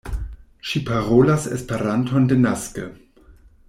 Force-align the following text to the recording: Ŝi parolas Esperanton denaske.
Ŝi 0.69 0.81
parolas 0.87 1.47
Esperanton 1.59 2.29
denaske. 2.35 2.91